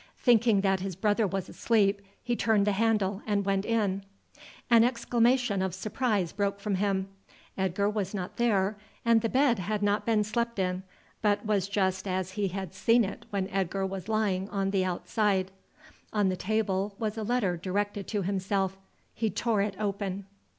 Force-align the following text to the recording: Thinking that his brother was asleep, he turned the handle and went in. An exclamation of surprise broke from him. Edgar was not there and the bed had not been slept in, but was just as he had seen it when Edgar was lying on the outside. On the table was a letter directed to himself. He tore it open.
Thinking 0.17 0.61
that 0.61 0.79
his 0.79 0.95
brother 0.95 1.27
was 1.27 1.47
asleep, 1.47 2.01
he 2.23 2.35
turned 2.35 2.65
the 2.65 2.71
handle 2.71 3.21
and 3.27 3.45
went 3.45 3.65
in. 3.65 4.03
An 4.67 4.83
exclamation 4.83 5.61
of 5.61 5.75
surprise 5.75 6.31
broke 6.31 6.59
from 6.59 6.73
him. 6.73 7.07
Edgar 7.55 7.87
was 7.87 8.11
not 8.11 8.37
there 8.37 8.77
and 9.05 9.21
the 9.21 9.29
bed 9.29 9.59
had 9.59 9.83
not 9.83 10.03
been 10.03 10.23
slept 10.23 10.57
in, 10.57 10.81
but 11.21 11.45
was 11.45 11.67
just 11.67 12.07
as 12.07 12.31
he 12.31 12.47
had 12.47 12.73
seen 12.73 13.03
it 13.05 13.27
when 13.29 13.47
Edgar 13.49 13.85
was 13.85 14.09
lying 14.09 14.49
on 14.49 14.71
the 14.71 14.83
outside. 14.83 15.51
On 16.11 16.29
the 16.29 16.35
table 16.35 16.95
was 16.97 17.15
a 17.15 17.21
letter 17.23 17.55
directed 17.55 18.07
to 18.07 18.23
himself. 18.23 18.79
He 19.13 19.29
tore 19.29 19.61
it 19.61 19.75
open. 19.79 20.25